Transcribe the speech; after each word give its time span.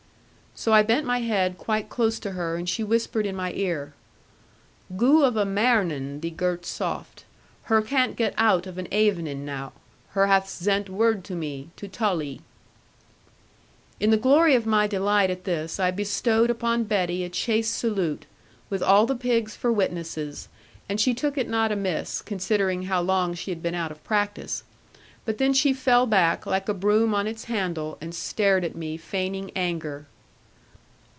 So 0.53 0.73
I 0.73 0.83
bent 0.83 1.07
my 1.07 1.19
head 1.19 1.57
quite 1.57 1.87
close 1.89 2.19
to 2.19 2.31
her; 2.33 2.57
and 2.57 2.67
she 2.69 2.83
whispered 2.83 3.25
in 3.25 3.37
my 3.37 3.51
ear, 3.53 3.93
'Goo 4.95 5.23
of 5.23 5.37
a 5.37 5.45
marning, 5.45 6.19
thee 6.19 6.29
girt 6.29 6.65
soft. 6.65 7.23
Her 7.63 7.81
can't 7.81 8.17
get 8.17 8.33
out 8.37 8.67
of 8.67 8.77
an 8.77 8.87
avening 8.91 9.37
now, 9.45 9.71
her 10.11 10.27
hath 10.27 10.49
zent 10.49 10.89
word 10.89 11.23
to 11.23 11.35
me, 11.35 11.69
to 11.77 11.87
tull 11.87 12.21
'ee.' 12.21 12.41
In 13.99 14.11
the 14.11 14.17
glory 14.17 14.53
of 14.53 14.65
my 14.67 14.87
delight 14.87 15.29
at 15.31 15.45
this, 15.45 15.79
I 15.79 15.89
bestowed 15.89 16.49
upon 16.49 16.83
Betty 16.83 17.23
a 17.23 17.29
chaste 17.29 17.73
salute, 17.75 18.25
with 18.69 18.83
all 18.83 19.05
the 19.05 19.15
pigs 19.15 19.55
for 19.55 19.71
witnesses; 19.71 20.49
and 20.89 20.99
she 20.99 21.13
took 21.13 21.37
it 21.37 21.47
not 21.47 21.71
amiss, 21.71 22.21
considering 22.21 22.83
how 22.83 23.01
long 23.01 23.33
she 23.35 23.51
had 23.51 23.63
been 23.63 23.73
out 23.73 23.89
of 23.91 24.03
practice. 24.03 24.63
But 25.23 25.37
then 25.37 25.53
she 25.53 25.73
fell 25.73 26.05
back, 26.05 26.45
like 26.45 26.67
a 26.67 26.73
broom 26.73 27.15
on 27.15 27.25
its 27.25 27.45
handle, 27.45 27.97
and 28.01 28.13
stared 28.13 28.65
at 28.65 28.75
me, 28.75 28.97
feigning 28.97 29.49
anger. 29.55 30.07